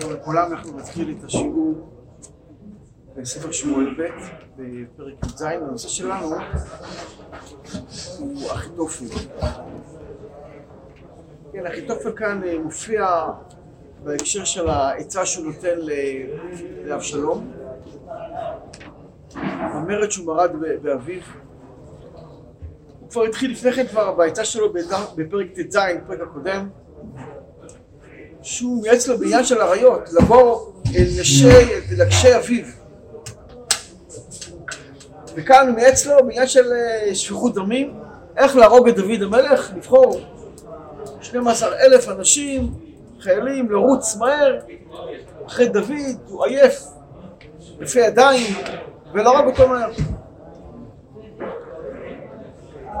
[0.00, 1.90] שלום לכולם, אנחנו נתחיל את השיעור
[3.16, 4.08] בספר שמואל ב'
[4.56, 6.34] בפרק י"ז, הנושא שלנו
[8.18, 9.04] הוא אחיתופל.
[11.52, 13.06] כן, אחיתופל כאן אה, מופיע
[14.04, 15.78] בהקשר של העצה שהוא נותן
[16.84, 17.52] לאבשלום,
[19.34, 20.50] המרד שהוא מרד
[20.82, 21.22] באביו.
[23.00, 24.72] הוא כבר התחיל לפני כן כבר בעצה שלו
[25.16, 26.68] בפרק ט"ז, בפרק הקודם,
[28.46, 32.64] שהוא מייעץ לו בעניין של עריות, לבוא אל נשי, אל לקשי אביו.
[35.34, 37.94] וכאן הוא מייעץ לו בעניין של אה, שפיכות דמים,
[38.36, 40.20] איך להרוג את דוד המלך, לבחור
[41.20, 42.74] 12 אלף אנשים,
[43.20, 44.58] חיילים, לרוץ מהר
[45.46, 46.82] אחרי דוד, הוא עייף,
[47.80, 48.56] לפי ידיים,
[49.12, 49.90] ולהרוג אותו מהר.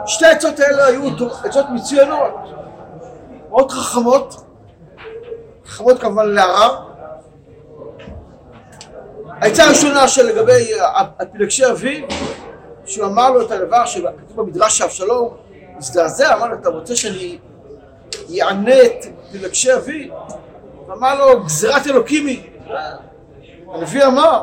[0.06, 1.02] שתי העצות האלה היו
[1.44, 2.34] עצות מצוינות,
[3.48, 4.45] מאוד חכמות,
[5.66, 6.84] חכמות כמובן להרע.
[9.28, 10.70] העצה הראשונה שלגבי
[11.20, 12.06] הפילגשי אביו,
[12.84, 15.36] שהוא אמר לו את הדבר שכתוב במדרש שאבשלום
[15.78, 17.38] הזדעזע, אמר לו, אתה רוצה שאני
[18.28, 20.10] יענה את פילגשי אבי?
[20.88, 22.42] ואמר לו, גזירת אלוקים היא.
[23.74, 24.42] הנביא אמר,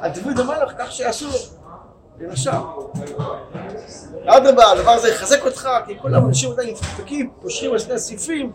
[0.00, 1.38] על דוד המלך, כך שיעשו לו,
[2.20, 2.50] למשל.
[4.26, 8.52] אדרבה, הדבר הזה יחזק אותך, כי כולם אנשים עדיין מפקפקים, פושרים על שני הסעיפים,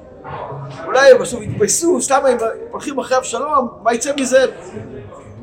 [0.86, 2.38] אולי הם בסוף יתבייסו, סתם הם
[2.72, 4.46] הולכים אחרי אבשלום, מה יצא מזה?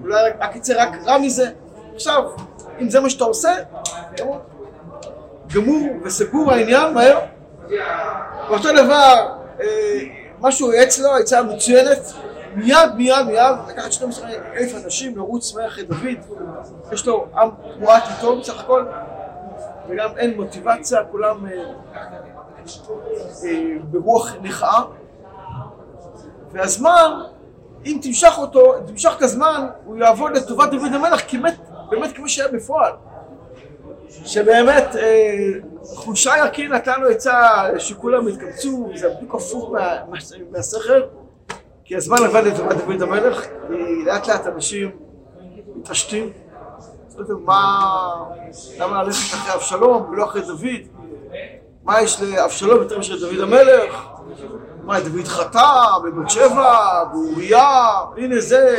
[0.02, 1.50] אולי רק יצא רק רע מזה.
[1.94, 2.22] עכשיו,
[2.80, 3.52] אם זה מה שאתה עושה,
[5.54, 7.18] גמור וסגור העניין, מהר.
[8.48, 9.28] ואותו דבר,
[9.60, 10.00] אה,
[10.72, 12.12] ייעץ לו, עצה מצוינת,
[12.54, 16.40] מיד מיד מיד לקחת 12 אלף אנשים לרוץ אחרי דוד,
[16.92, 18.84] יש לו עם מועט איתו בסך הכל,
[19.90, 21.52] וגם אין מוטיבציה, כולם אה,
[23.44, 24.82] אה, ברוח נכאה,
[26.52, 27.20] והזמן,
[27.86, 31.58] אם תמשך אותו, אם תמשך את הזמן, הוא יעבוד לטובת דוד המלך, כי באמת,
[31.90, 32.92] באמת כמו שהיה בפועל.
[34.08, 35.48] שבאמת אה,
[35.84, 40.18] חושי יקין נתן לו עצה שכולם התקבצו, זה בדיוק הפוך מה, מה,
[40.50, 41.02] מהשכל,
[41.84, 44.90] כי הזמן עבד לטובת דוד המלך, כי לאט לאט אנשים
[45.76, 46.30] מתעשתים.
[47.44, 47.80] מה,
[48.78, 51.10] למה ללכת אחרי אבשלום ולא אחרי דוד?
[51.84, 54.06] מה יש לאבשלום יותר מאשר דוד המלך?
[54.82, 58.78] מה, דוד חטא בבת שבע, באוריה, הנה זה.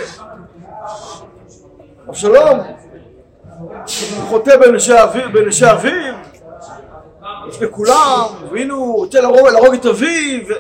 [2.10, 2.60] אבשלום,
[4.18, 4.58] הוא חוטא
[5.34, 6.14] בנשי אביו,
[7.48, 10.56] לפני כולם, והנה הוא רוצה להרוג, להרוג את אביו.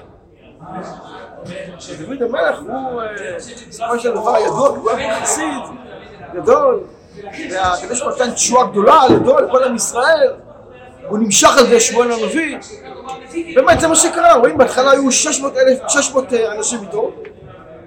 [1.99, 3.01] דוד המלך הוא
[3.69, 5.61] בסופו של דבר ידוע כגון חסיד
[6.33, 6.83] גדול,
[7.51, 10.33] והקדוש ברוך הוא נתן תשועה גדולה גדול לכל עם ישראל,
[11.07, 12.57] הוא נמשך על זה שמואל הנביא,
[13.55, 17.11] באמת זה מה שקרה, רואים בהתחלה היו 600 אלף, 600 אנשים איתו,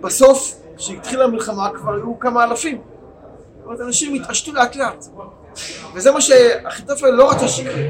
[0.00, 2.78] בסוף כשהתחילה המלחמה כבר היו כמה אלפים,
[3.56, 5.04] זאת אומרת אנשים התעשתו לאט לאט,
[5.94, 7.82] וזה מה שאחיתופל לא רצה שיקרה.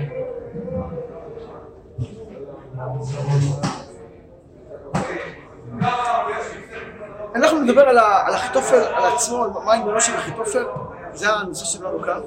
[7.34, 7.98] אנחנו נדבר על,
[8.34, 10.64] אחיתופל, על עצמו, על מה עניינו של אחיתופל,
[11.14, 12.20] זה הנושא שלנו כאן.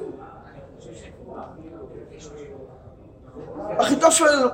[3.77, 4.49] אחיתופל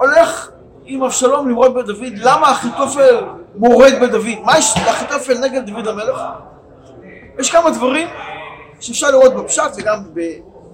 [0.00, 0.50] הולך
[0.84, 3.24] עם אבשלום למרוד בדוד, למה אחיתופל
[3.54, 4.24] מורד בדוד?
[4.44, 6.20] מה יש לאחיתופל נגד דוד המלך?
[7.38, 8.08] יש כמה דברים
[8.80, 10.02] שאפשר לראות בפשט וגם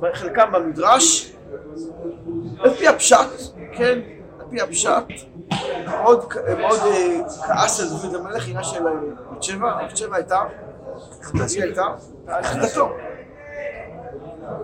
[0.01, 1.33] בחלקם במדרש.
[2.61, 3.29] על פי הפשט,
[3.73, 3.99] כן,
[4.41, 5.05] על פי הפשט,
[5.87, 6.25] מאוד,
[6.59, 6.81] מאוד
[7.47, 8.83] כעס על דוד המלך, עניין של
[9.33, 10.41] בת שבע, בת שבע הייתה,
[11.55, 11.83] היא הייתה,
[12.41, 12.89] נכדתו,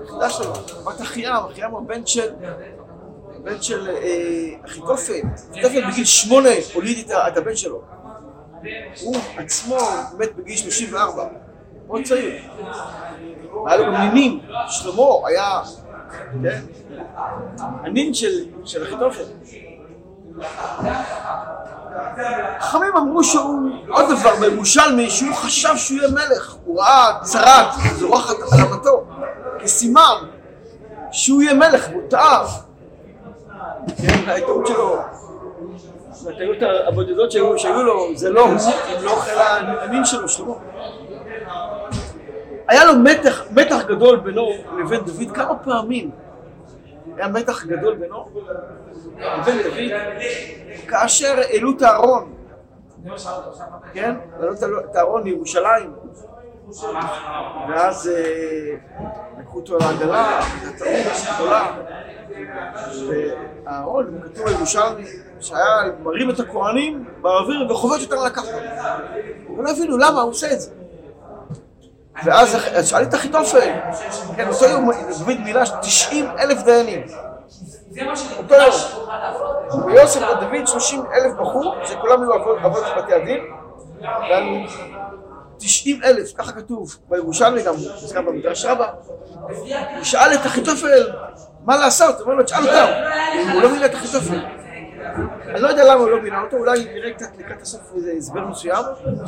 [0.03, 0.53] נכדה שלו,
[0.85, 2.35] בת אחיים, אחיים הוא הבן של,
[3.37, 3.91] הבן של
[4.65, 5.21] אחיתופל,
[5.53, 7.83] אחיתופל בגיל שמונה הוליד את הבן שלו,
[9.03, 9.79] הוא עצמו
[10.19, 11.29] מת בגיל 34,
[11.87, 12.43] מאוד צעיר,
[13.67, 15.61] היה לו נינים, שלמה היה,
[16.43, 16.61] כן,
[17.85, 18.45] הנין של.
[22.61, 27.67] חכמים אמרו שהוא, עוד דבר, בירושלמי, שהוא חשב שהוא יהיה מלך, הוא ראה צרת
[27.99, 29.05] זורחת על אמתו,
[29.59, 30.17] כסימן
[31.13, 32.47] שהוא יהיה מלך, והוא טעה.
[34.03, 34.97] כן, ההטעות שלו,
[36.31, 36.59] הטעויות
[36.89, 38.59] הבודדות שהיו, לו, זה לא הוא,
[38.99, 39.39] אם לא חיל
[39.81, 40.55] הנין שלו, שלמה.
[42.69, 44.49] היה לו מתח, מתח גדול בינו
[44.79, 46.11] לבין דוד כמה פעמים.
[47.17, 48.29] היה מתח גדול בינו
[49.19, 50.01] לבין דוד,
[50.89, 52.33] כאשר העלו את הארון,
[53.93, 54.15] כן?
[54.37, 54.53] העלו
[54.91, 55.93] את הארון מירושלים,
[57.69, 58.11] ואז
[59.41, 60.41] לקחו אותו לעגלה,
[61.35, 61.77] גדולה,
[63.65, 65.05] והארון, כתוב בירושלמי,
[65.41, 65.65] שהיה
[66.03, 68.55] מרים את הכהנים באוויר וחובש אותם לקחת.
[69.49, 70.71] הם לא הבינו למה הוא עושה את זה.
[72.25, 73.71] ואז שאל את אחיתופל,
[74.37, 77.03] כן, אותו יום דוד מילה 90 אלף דיינים.
[78.39, 79.87] אותו יום.
[79.87, 83.41] ויוסף ודוד 30 אלף בחור, שכולם היו אבות בתי הדין,
[85.59, 88.89] 90 אלף, ככה כתוב, בירושלמי גם, נזכר במדרש רבה.
[89.97, 91.11] הוא שאל את אחיתופל
[91.65, 92.87] מה לעשות, הוא אומר לו, תשאל אותם.
[93.53, 94.41] הוא לא מינה את אחיתופל.
[95.49, 98.41] אני לא יודע למה הוא לא מינה אותו, אולי נראה קצת לקראת הסוף איזה הסבר
[98.41, 98.85] מסוים,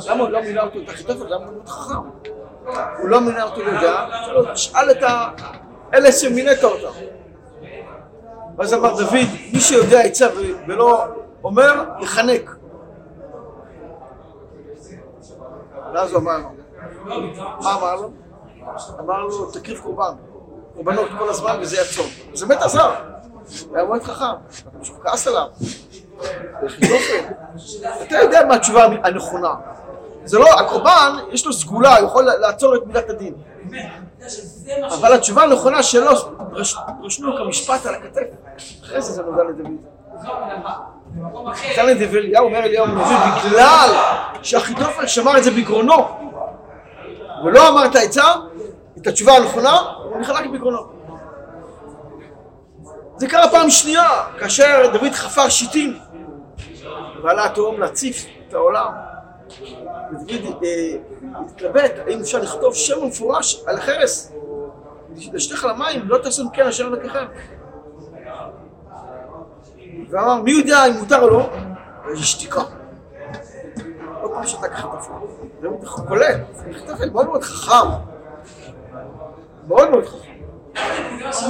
[0.07, 2.31] למה הוא לא מינה אותו את אחיתופל, למה הוא חכם.
[2.97, 4.09] הוא לא מינה אותו לדעה,
[4.53, 5.03] תשאל את
[5.93, 6.99] אלה שמינית אותם.
[8.57, 10.27] ואז אמר דוד, מי שיודע עצה
[10.67, 11.05] ולא
[11.43, 12.55] אומר, יחנק.
[15.93, 16.49] ואז הוא אמר לו,
[17.61, 18.11] מה אמר לו?
[18.99, 20.13] אמר לו, תקריב קורבן,
[20.73, 22.05] קורבנות כל הזמן וזה יצום.
[22.33, 22.91] זה באמת עזר,
[23.73, 24.25] היה מאוד חכם,
[25.03, 25.47] כעס עליו.
[28.01, 29.53] אתה יודע מה התשובה הנכונה.
[30.25, 33.33] זה לא, הקורבן, יש לו סגולה, הוא יכול לעצור את מידת הדין.
[34.99, 36.11] אבל התשובה הנכונה שלו,
[37.03, 38.27] רשנו כמשפט על הכתף.
[38.83, 39.67] אחרי זה זה נודע לדוד.
[41.71, 43.89] נתן לדוד אליהו, אומר אליהו בגלל
[44.41, 46.07] שאחיתופל שמר את זה בגרונו
[47.45, 48.23] ולא אמר את העצה,
[48.97, 50.79] את התשובה הנכונה, הוא נחלק בגרונו.
[53.17, 54.09] זה קרה פעם שנייה,
[54.39, 55.99] כאשר דוד חפר שיטים
[57.23, 59.10] ועלה התהום להציף את העולם.
[60.11, 60.95] ודוד אה,
[61.35, 64.31] התלבט האם אפשר לכתוב שם מפורש על החרס
[65.33, 67.25] לשתך למים, לא תעשו כן אשר אלוקיכם.
[70.09, 71.49] ואמר, מי יודע אם מותר או לא?
[72.05, 72.61] ויש שתיקה.
[74.23, 75.15] לא פעם שאתה ככה תפלה.
[75.61, 75.67] זה
[76.07, 76.37] קולט,
[76.97, 77.89] זה מאוד מאוד חכם.
[79.67, 80.31] מאוד מאוד חכם.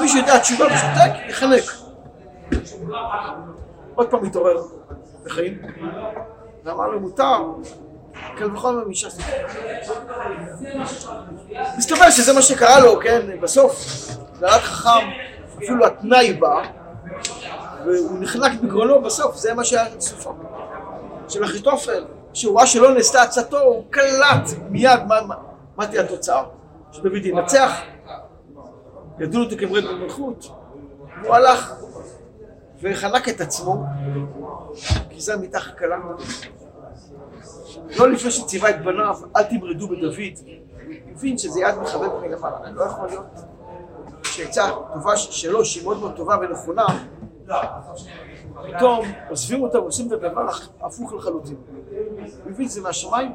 [0.02, 1.64] מי שיודע תשובה ושותק, יחנק.
[3.96, 4.64] עוד פעם מתעורר
[5.24, 5.62] בחיים,
[6.64, 7.42] ואמר לו מותר,
[8.38, 9.18] קל וחומר מש"ס.
[11.78, 13.76] מסתבר שזה מה שקרה לו, כן, בסוף,
[14.40, 15.08] דעת חכם,
[15.58, 16.64] אפילו התנאי בא,
[17.86, 20.34] והוא נחנק בגרונו בסוף, זה מה שהיה סופו.
[21.30, 25.36] של אחיתופל, שהוא ראה שלא נעשתה עצתו, הוא קלט מיד מה, מה,
[25.78, 26.44] מה תהיה התוצאה.
[26.92, 27.72] שדוד ינצח,
[29.20, 30.52] ידעו אותו כמרד במלכות,
[31.24, 31.74] הוא הלך
[32.82, 33.84] וחנק את עצמו,
[35.10, 35.98] כי זה מתחת קלה.
[37.98, 40.14] לא לפני שציווה את בניו, אל תמרדו בדוד.
[41.12, 43.26] הבין שזה יד מכבד מלמעלה, לא יכול להיות
[44.24, 46.86] שעצה טובה שלו, שהיא מאוד מאוד טובה ונכונה,
[48.76, 50.48] פתאום עוזבים אותה ועושים את הדבר
[50.82, 51.56] הפוך לחלוטין.
[52.44, 53.32] הוא הבין זה מהשמיים,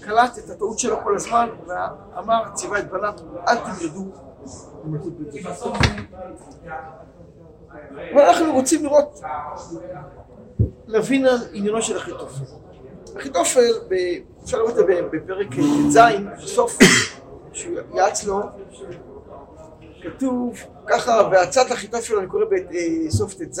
[0.00, 3.14] קלט את הטעות שלו כל הזמן, ואמר, ציווה את בניו,
[3.48, 4.04] אל תמרדו
[4.84, 5.46] בית
[8.16, 9.20] ואנחנו רוצים לראות,
[10.86, 12.44] להבין על עניינו של אחיתופל.
[13.18, 13.72] אחיתופל,
[14.44, 14.82] אפשר לראות את זה
[15.12, 15.98] בפרק ט"ז,
[16.42, 16.78] בסוף,
[17.52, 18.40] שהוא יעץ לו,
[20.02, 22.44] כתוב ככה, ועצת אחיתופל, אני קורא
[23.06, 23.60] בסוף ט"ז,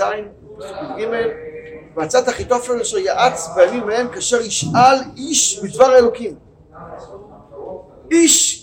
[0.98, 1.04] ג',
[1.96, 6.34] ועצת אחיתופל אשר יעץ בימים מהם כאשר ישאל איש בדבר האלוקים.
[8.10, 8.62] איש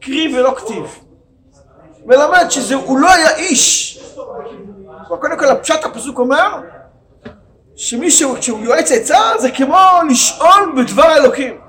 [0.00, 0.84] קריא ולא כתיב.
[2.06, 3.96] מלמד שהוא לא היה איש.
[5.08, 6.60] קודם כל הפשט הפסוק אומר
[7.80, 9.78] שמי שהוא יועץ עצה זה כמו
[10.10, 11.60] לשאול בדבר האלוקים.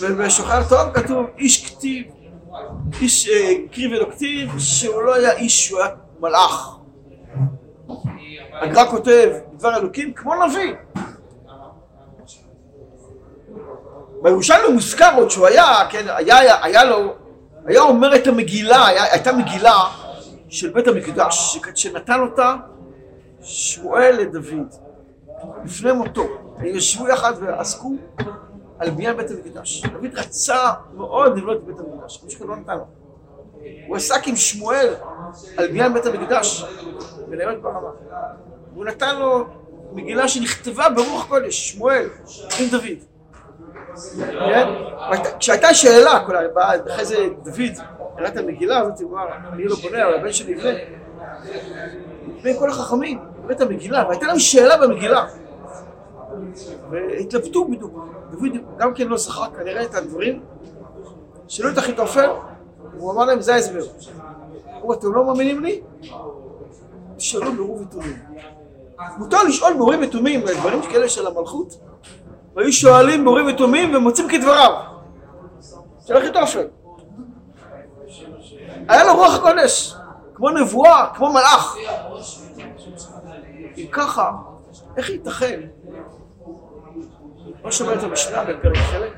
[0.00, 2.06] ובשוחר טוב כתוב איש כתיב,
[3.00, 5.88] איש אה, קריא ולא כתיב, שהוא לא היה איש, שהוא היה
[6.20, 6.76] מלאך.
[8.52, 10.74] הגר"א כותב דבר אלוקים כמו נביא.
[14.22, 17.14] בירושלמי מוזכר עוד שהוא היה, כן, היה, היה, היה לו,
[17.66, 20.05] היה אומר את המגילה, היה, הייתה מגילה
[20.56, 22.54] של בית המקדש, שנתן אותה
[23.42, 24.74] שמואל לדוד,
[25.64, 26.24] לפני מותו.
[26.58, 27.92] הם ישבו יחד ועסקו
[28.78, 29.86] על בניין בית המקדש.
[29.86, 32.84] דוד רצה מאוד לבנות את בית המקדש, מישהו לא נתן לו.
[33.86, 34.94] הוא עסק עם שמואל
[35.56, 36.64] על בניין בית המקדש,
[37.28, 37.90] ולאמת ברמה.
[38.72, 39.44] והוא נתן לו
[39.92, 42.08] מגילה שנכתבה ברוח קודש, שמואל,
[42.60, 42.98] עם דוד.
[44.30, 44.68] כן?
[45.38, 46.24] כשהייתה שאלה,
[46.86, 50.52] אחרי זה דוד קרא את המגילה הזאת, הוא אמר, אני לא בונה, אבל הבן שלי
[50.52, 50.70] יבנה.
[52.42, 55.26] בין כל החכמים, בית המגילה, והייתה להם שאלה במגילה.
[56.90, 58.08] והתלבטו בדיוק.
[58.30, 60.42] דוד גם כן לא זכר כנראה את הדברים.
[61.48, 62.30] שאלו את אחיתופל,
[62.96, 63.84] הוא אמר להם, זה ההסבר.
[64.76, 65.80] אמרו, אתם לא מאמינים לי?
[67.16, 68.16] תשאלו ברור ותומים.
[69.18, 71.78] מותר לשאול ברורים ותומים, דברים כאלה של המלכות,
[72.54, 74.72] והיו שואלים ברורים ותומים ומוצאים כדבריו.
[76.06, 76.66] של אחיתופל.
[78.88, 79.94] היה לו רוח הקודש,
[80.34, 81.76] כמו נבואה, כמו מלאך.
[83.76, 84.32] אם ככה,
[84.96, 85.60] איך ייתכן?
[87.62, 89.12] כמו שאומרת המשנה בפרק חלק,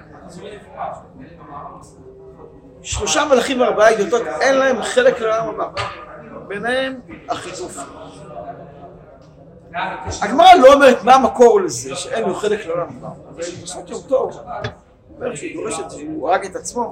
[2.83, 5.83] שלושה מלאכים וארבעה ידיעות אין להם חלק לעולם הבא.
[6.49, 7.79] ביניהם אחיתוף.
[10.23, 13.09] הגמרא לא אומרת מה המקור לזה, שאין לו חלק לעולם הבא.
[13.35, 14.41] אבל פסוק יום טוב,
[15.21, 16.91] אומר שהוא דורש את זה, הוא הרג את עצמו,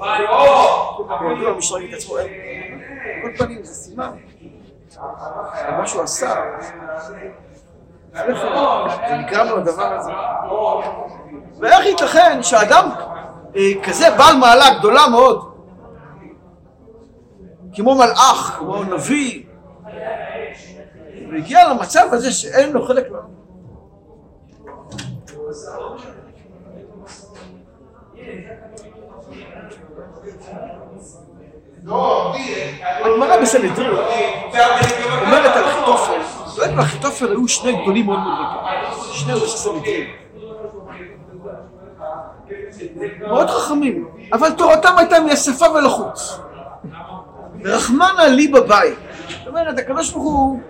[1.56, 2.16] מי שהרג את עצמו.
[3.22, 4.10] כל פנים זה סימן.
[5.78, 6.34] מה שהוא עשה,
[8.12, 10.10] זה נגרם לו הדבר הזה.
[11.58, 12.90] ואיך ייתכן שאדם
[13.56, 15.52] אה, כזה בעל מעלה גדולה מאוד,
[17.74, 19.42] כמו מלאך, כמו נביא,
[21.32, 23.36] והגיע למצב הזה שאין לו חלק לעולם.
[31.86, 33.90] הגמרא בסנהדרין
[35.20, 36.20] אומרת על אחיתופל,
[36.56, 40.06] דואג לאחיתופל היו שני גדולים מאוד מאוד גדולים, שני ראשי סנהדרין.
[43.28, 46.38] מאוד חכמים, אבל תורתם הייתה מהשפה ולחוץ.
[47.64, 48.98] רחמנא לי בבית.
[49.28, 50.60] זאת אומרת, הקדוש ברוך הוא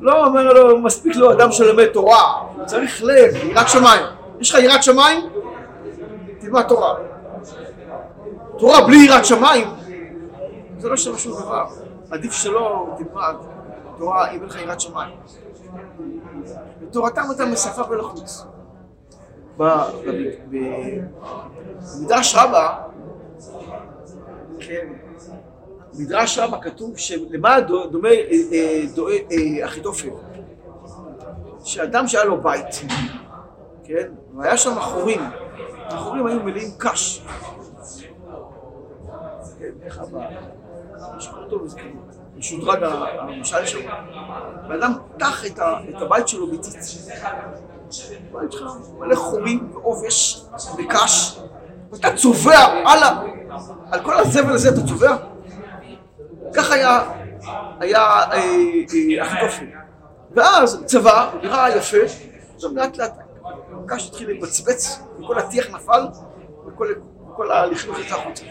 [0.00, 4.06] לא אומר לו, מספיק לו אדם שלומד תורה, הוא צריך לב, יראת שמיים.
[4.40, 5.20] יש לך יראת שמיים?
[6.40, 6.94] תלמד תורה.
[8.58, 9.68] תורה בלי יראת שמיים,
[10.82, 11.66] זה לא שווה שום דבר.
[12.10, 13.34] עדיף שלא תלמד
[13.98, 15.16] תורה אם אין לך יראת שמיים.
[16.80, 18.44] ותורתם הייתה משפה ולחוץ.
[21.98, 22.78] במדרש רבה,
[24.60, 24.92] כן,
[25.94, 28.14] במדרש רבה כתוב שלמה דומה אה,
[28.52, 28.84] אה,
[29.32, 30.08] אה, אחיתופל?
[31.64, 32.82] שאדם שהיה לו בית,
[33.84, 35.20] כן, והיה שם חורים,
[35.88, 37.22] החורים היו מלאים קש.
[39.58, 40.28] כן, איך הבא?
[42.36, 42.82] משודרג
[43.18, 43.80] המשל שלו.
[44.68, 47.08] ואדם פתח את הבית שלו בציץ.
[48.32, 50.44] בית שלך מלא חורים ועובש
[50.78, 51.38] וקש,
[51.90, 52.98] ואתה צובע על.
[53.90, 55.16] על כל הזבל הזה אתה צובע?
[56.54, 57.10] כך היה,
[57.80, 58.24] היה
[59.22, 59.66] אחיתופל.
[60.30, 61.96] ואז צבע, נראה יפה,
[62.54, 63.12] עכשיו לאט לאט
[63.84, 66.06] הקש התחיל לבצבץ, וכל הטיח נפל,
[66.66, 68.44] וכל הלכלוך יצא החוצה.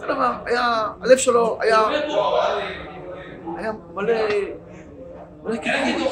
[0.00, 1.80] זה דבר, היה, הלב שלו היה,
[3.56, 4.14] היה מלא,
[5.44, 6.08] מלא קידום.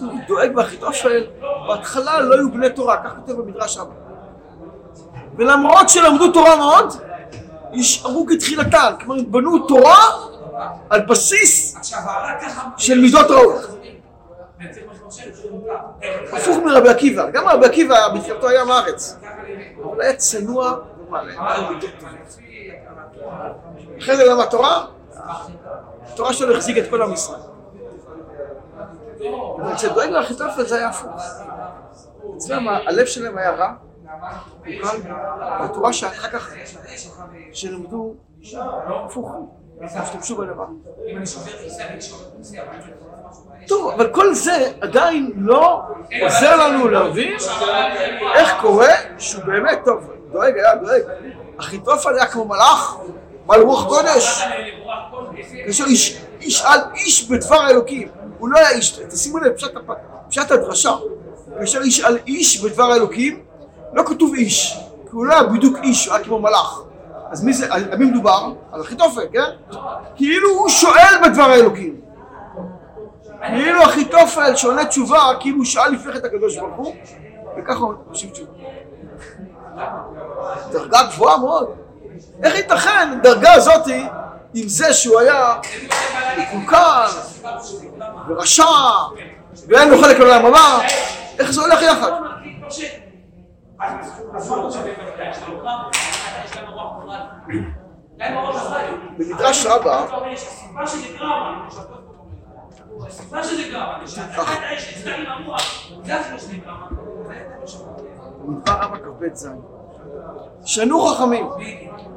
[0.00, 1.26] הוא דואג באחיתופל,
[1.68, 3.90] בהתחלה לא היו בני תורה, כך כותב במדרש אבא.
[5.36, 6.94] ולמרות שלמדו תורה מאוד,
[7.70, 10.04] נשארו כתחילתן, כלומר בנו תורה
[10.90, 11.76] על בסיס
[12.76, 13.78] של מידות רעות.
[16.32, 19.16] הפוך מרבי עקיבא, גם רבי עקיבא בתחילתו היה מארץ,
[19.84, 20.76] אבל היה צנוע
[23.98, 24.86] אחרי זה למה תורה?
[26.02, 27.40] התורה שלו החזיק את כל עם ישראל.
[29.72, 31.22] אצל דואג לאחיתופל זה היה הפוך.
[32.36, 33.72] אצלם הלב שלהם היה רע,
[35.60, 36.52] והתורה שאחר כך,
[37.52, 38.14] שלמדו,
[38.86, 39.32] הפוך,
[39.82, 40.66] השתמשו בדבר.
[43.68, 45.82] טוב, אבל כל זה עדיין לא
[46.22, 47.36] עוזר לנו להבין
[48.34, 50.21] איך קורה שהוא באמת טוב.
[50.32, 51.02] דואג, היה דואג.
[51.60, 52.96] אחיתופל היה כמו מלאך,
[53.46, 54.42] בעל רוח קודש.
[55.66, 55.84] כאשר
[56.40, 58.08] ישאל איש בדבר האלוקים,
[58.38, 59.52] הוא לא היה איש, תשימו לב,
[60.28, 60.96] פשט הדרשה.
[61.58, 63.42] כאשר ישאל איש בדבר האלוקים,
[63.92, 66.82] לא כתוב איש, כי הוא לא היה בדיוק איש, הוא היה כמו מלאך.
[67.30, 68.52] אז מי זה, על מי מדובר?
[68.72, 69.78] על אחיתופל, כן?
[70.16, 72.00] כאילו הוא שואל בדבר האלוקים.
[73.46, 76.94] כאילו אחיתופל שעונה תשובה, כאילו הוא שאל לפני את הקדוש ברוך הוא,
[77.58, 78.52] וככה הוא משיב תשובה.
[80.70, 81.74] דרגה גבוהה מאוד.
[82.42, 84.06] איך ייתכן דרגה הזאתי
[84.54, 85.54] עם זה שהוא היה
[86.38, 87.06] מקולקל
[88.28, 88.64] ורשע
[89.68, 90.78] ואין לו חלק לעולם הבא?
[91.38, 92.10] איך זה הולך יחד?
[99.18, 100.06] במדרש רבה
[108.46, 109.48] במדבר רבה כ"ב ז'
[110.64, 111.46] שנו חכמים,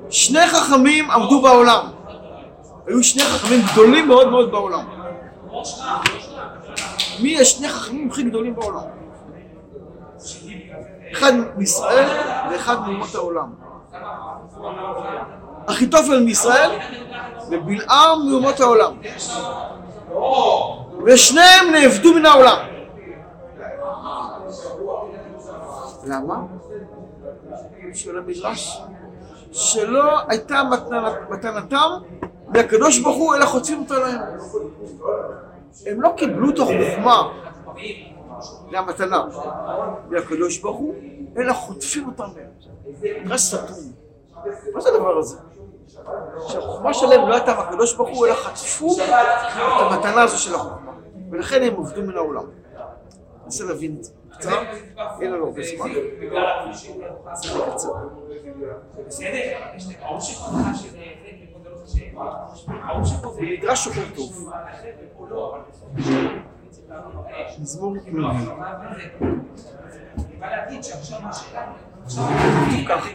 [0.09, 1.87] שני חכמים עמדו בעולם,
[2.87, 4.85] היו שני חכמים גדולים מאוד מאוד בעולם.
[7.19, 8.83] מי השני חכמים הכי גדולים בעולם?
[11.11, 12.09] אחד מישראל
[12.51, 13.53] ואחד מאומות העולם.
[15.65, 16.71] אחיתופל מישראל
[17.49, 18.93] ובלעם מאומות העולם.
[21.05, 22.74] ושניהם נאבדו מן העולם.
[26.05, 26.41] למה?
[27.93, 28.81] של המדרש,
[29.51, 30.61] שלא הייתה
[31.29, 31.89] מתנתם
[32.47, 34.21] מהקדוש ברוך הוא, אלא חוטפים אותה להם.
[35.85, 37.31] הם לא קיבלו את החוכמה
[38.71, 39.23] מהמתנה
[40.09, 40.95] מהקדוש ברוך הוא,
[41.37, 43.25] אלא חוטפים אותם מהם.
[43.25, 43.91] מדרש סתום.
[44.73, 45.37] מה זה הדבר הזה?
[46.47, 50.91] שהחוכמה שלהם לא הייתה מהקדוש ברוך הוא, אלא חטפו את המתנה הזו של החוכמה.
[51.31, 52.43] ולכן הם עובדו מן העולם.
[53.45, 54.11] ננסה להבין את זה.
[54.37, 54.63] קצר,
[55.21, 55.89] אין לנו הרבה זמן.
[57.33, 57.89] צריך לקצר.
[59.07, 59.25] זה
[63.39, 64.51] מדרש שוחר טוב.
[67.59, 68.45] מזמור יהודי.
[72.87, 73.09] ככה.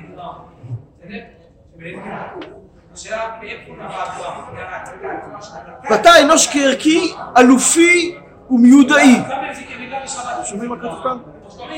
[5.91, 8.20] ואתה אנוש כערכי, אלופי
[8.50, 9.16] ומיודעי.
[9.21, 11.19] אתם שומעים מה כתוב כאן?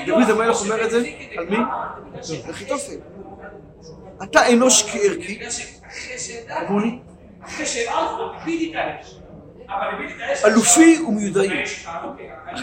[0.06, 1.02] דוד המלך אומר את זה
[1.38, 1.56] על מי?
[2.50, 2.94] אחיתופל.
[4.22, 5.40] אתה אנוש כערכי,
[6.66, 6.98] כמוני,
[10.44, 11.64] אלופי ומיודעי.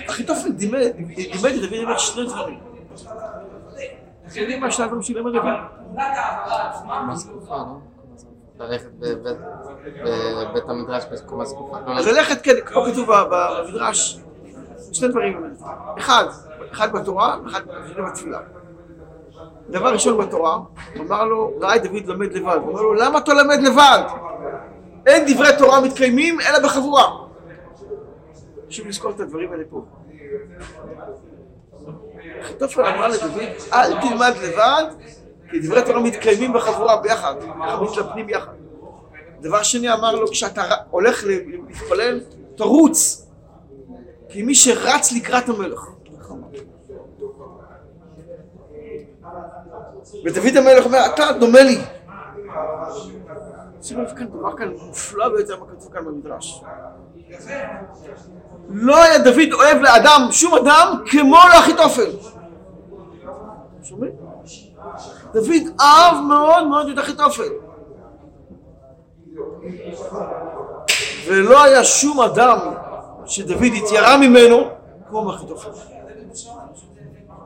[0.09, 0.81] אחיתופל דימד
[1.43, 2.59] לדוד המלך שני דברים.
[4.27, 5.53] אתם יודעים מה שני הדברים אומר רביעי?
[6.83, 7.88] קומה זקופה, לא?
[8.59, 8.89] ללכת
[10.03, 11.77] בבית המדרש בקומה זקופה.
[11.87, 14.19] לא אז ללכת, כן, כמו כתוב במדרש,
[14.91, 15.53] שני דברים.
[15.97, 16.25] אחד,
[16.71, 17.61] אחד בתורה, אחד
[18.07, 18.39] בתפילה.
[19.69, 20.59] דבר ראשון בתורה,
[20.99, 22.57] אמר לו, ראה את דוד לומד לבד.
[22.61, 24.01] הוא אומר לו, למה אתה לומד לבד?
[25.05, 27.05] אין דברי תורה מתקיימים אלא בחבורה.
[28.67, 29.85] חשוב לזכור את הדברים האלה פה.
[32.41, 33.41] אחיתופל אמר לדוד,
[33.73, 34.85] אל תלמד לבד,
[35.51, 38.53] כי דברי תורה מתקיימים בחבורה ביחד, אנחנו מתלבנים יחד.
[39.41, 42.21] דבר שני אמר לו, כשאתה הולך להתפלל,
[42.55, 43.25] תרוץ,
[44.29, 45.79] כי מי שרץ לקראת המלך.
[50.25, 51.77] ודוד המלך אומר, אתה דומה לי.
[53.81, 56.63] שימו לב כאן, דבר כאן מופלא ביותר מה כתוב כאן במדרש.
[58.69, 62.11] לא היה דוד אוהב לאדם, שום אדם, כמו לאחיתופל.
[63.83, 64.28] שומעים?
[65.33, 67.49] דוד אהב מאוד מאוד את אחיתופל.
[71.27, 72.57] ולא היה שום אדם
[73.25, 74.57] שדוד התיירא ממנו
[75.09, 75.69] כמו מאחיתופל.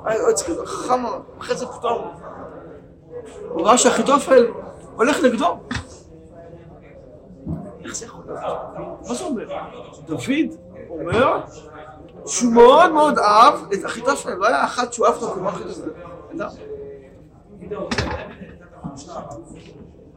[0.06, 1.22] היה יועץ כזה, מאוד.
[1.40, 2.12] אחרי זה פתאום
[3.50, 4.48] הוא ראה שאחיתופל
[4.96, 5.58] הולך נגדו.
[9.08, 9.48] מה זה אומר?
[10.06, 10.58] דוד
[10.90, 11.40] אומר
[12.26, 15.90] שהוא מאוד מאוד אהב את אחיתופל, לא היה אחד שהוא אהב אותו כמו אחיתופל.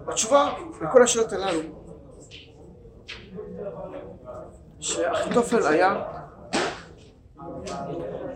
[0.09, 1.61] התשובה לכל השאלות הללו,
[4.81, 6.03] שאחיתופל היה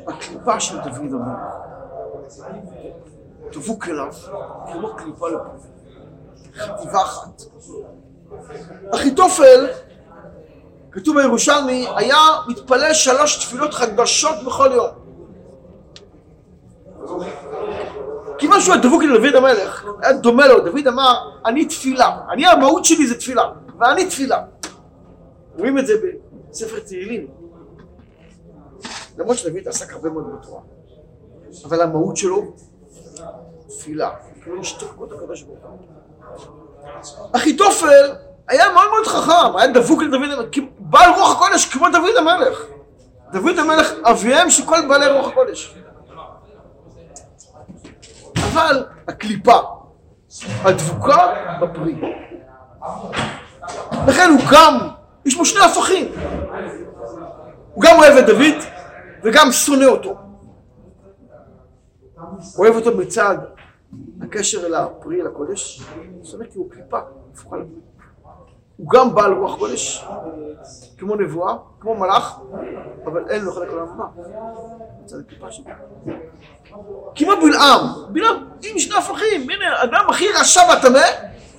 [0.07, 1.55] הקליפה של דוד המלך.
[3.53, 4.13] דבוק אליו,
[4.73, 5.51] כמו קליפה לפה.
[6.55, 7.43] חטיבה אחת.
[8.95, 9.67] אחיתופל,
[10.91, 12.17] כתוב בירושלמי, היה
[12.49, 15.00] מתפלל שלוש תפילות חדשות בכל יום.
[18.41, 22.85] כיוון שהוא היה דבוק לדוד המלך, היה דומה לו, דוד אמר, אני תפילה, אני המהות
[22.85, 23.43] שלי זה תפילה,
[23.79, 24.43] ואני תפילה.
[25.59, 25.93] רואים את זה
[26.51, 27.27] בספר תהילים.
[29.19, 30.61] למרות שדוד עסק הרבה מאוד בתורה,
[31.65, 32.53] אבל המהות שלו,
[33.69, 34.11] תפילה,
[34.43, 35.79] כאילו השתוקקות הקדוש ברוך הוא.
[37.33, 38.13] אחיתופל
[38.49, 40.49] היה מאוד מאוד חכם, היה דבוק לדוד המלך,
[40.79, 42.63] בעל רוח הקודש כמו דוד המלך.
[43.33, 45.75] דוד המלך אביהם של כל בעלי רוח הקודש.
[48.53, 49.59] אבל הקליפה,
[50.63, 52.01] הדבוקה בפרי.
[54.09, 54.89] לכן הוא גם,
[55.25, 56.09] יש בו שני הפכים.
[57.75, 58.65] הוא גם אוהב את דוד
[59.23, 60.17] וגם שונא אותו.
[62.59, 63.37] אוהב אותו מצד
[64.23, 65.83] הקשר אל הפרי, אל הקודש,
[66.25, 66.99] שונא כי הוא קליפה,
[67.33, 67.90] הפוכה לפרי.
[68.81, 70.07] הוא גם בעל רוח קודש,
[70.99, 72.41] כמו נבואה, כמו מלאך,
[73.07, 74.01] אבל אין לו חלק לעולם.
[77.15, 80.99] כמו בלעם, בלעם עם שני הפכים, הנה, האדם הכי רשע והטמא,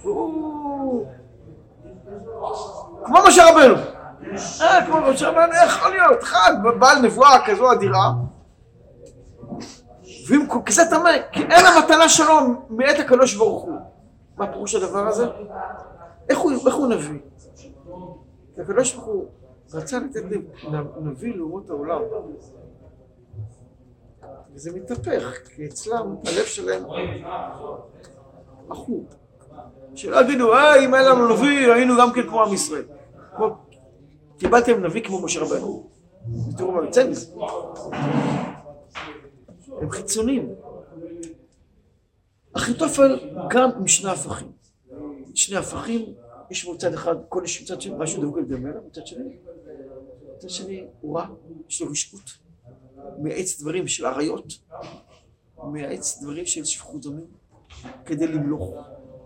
[0.03, 1.05] הוא...
[3.05, 3.75] כמו משה רבנו.
[4.61, 6.23] אה, כמו משה רבנו, איך יכול להיות?
[6.23, 8.11] אחד, בעל נבואה כזו אדירה,
[10.29, 13.79] הוא כזה טמא, כי אין המתנה שלו מאת הקדוש ברוך הוא.
[14.37, 15.27] מה פירוש הדבר הזה?
[16.31, 17.19] איך הוא, איך הוא נביא?
[18.57, 19.25] הקדוש ברוך הוא
[19.73, 20.21] רצה לתת
[21.01, 22.01] נביא לאומות העולם.
[24.53, 26.83] וזה מתהפך, כי אצלם הלב שלהם
[28.71, 29.05] אחוד.
[29.95, 32.83] שלא יגידו, היי, אם היה לנו נביא, היינו גם כן כמו עם ישראל.
[33.35, 33.47] כמו,
[34.37, 35.89] קיבלתם נביא כמו משה רבנו.
[36.57, 37.35] תראו מה יוצא מזה.
[39.81, 40.49] הם חיצוניים.
[42.53, 44.60] אחיתופל גם עם שני הפכים.
[45.35, 46.13] שני הפכים,
[46.51, 49.37] יש בו צד אחד, כל איש מצד שני, משהו דבוק על דמלה, מצד שני.
[50.35, 51.27] מצד שני הוא רע,
[51.69, 52.21] יש לו רשעות.
[53.17, 54.53] מייעץ דברים של עריות,
[55.63, 57.25] מייעץ דברים של שפיכות דמים,
[58.05, 58.75] כדי למלוך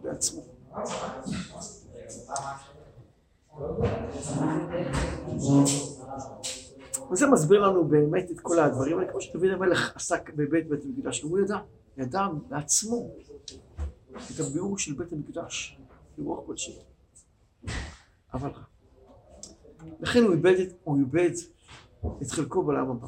[0.02, 0.42] בעצמו.
[7.12, 11.22] וזה מסביר לנו באמת את כל הדברים האלה, כמו שדוד המלך עסק בבית בית המקדש,
[11.22, 11.58] הוא ידע,
[11.98, 13.10] ידע בעצמו
[14.12, 15.78] את הביאור של בית המקדש,
[16.18, 16.78] ברוח קודשי.
[18.34, 18.62] אבל רע.
[20.00, 21.30] לכן הוא איבד, את- הוא איבד
[22.22, 23.08] את חלקו בעולם הבא.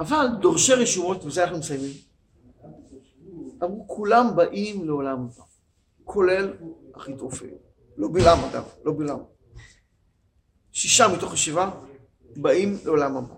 [0.00, 1.92] אבל דורשי רשומות, ובזה אנחנו מסיימים,
[3.64, 5.42] אמרו כולם באים לעולם הבא,
[6.04, 6.52] כולל
[6.96, 7.46] אחיתופל.
[7.96, 9.18] לא בלעם אגב, לא בלעם.
[10.72, 11.70] שישה מתוך השבעה
[12.36, 13.34] באים לעולם הבא.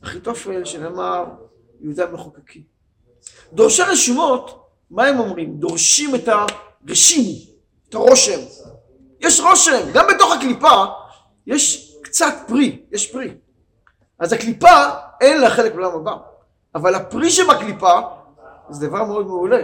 [0.00, 1.24] אחיתופל שנאמר
[1.80, 2.64] יהודה מחוקקי.
[3.52, 5.56] דורשי רשומות, מה הם אומרים?
[5.60, 6.28] דורשים את
[6.88, 7.24] הרשים,
[7.88, 8.40] את הרושם.
[9.20, 10.84] יש רושם, גם בתוך הקליפה
[11.46, 13.34] יש קצת פרי, יש פרי.
[14.18, 14.68] אז הקליפה
[15.20, 16.16] אין לה חלק בעולם הבא,
[16.74, 18.00] אבל הפרי שבקליפה
[18.70, 19.62] זה דבר מאוד מעולה.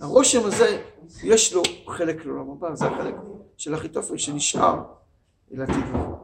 [0.00, 0.82] הרושם הזה,
[1.22, 3.14] יש לו חלק לעולם הבא, זה החלק
[3.56, 4.82] של אחיתופל שנשאר
[5.50, 6.16] לעתיד לבוא.